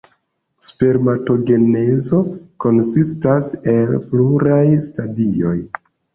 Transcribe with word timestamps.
Spermatogenezo 0.67 2.21
konsistas 2.65 3.51
el 3.75 3.93
pluraj 4.09 4.65
stadioj. 4.89 5.55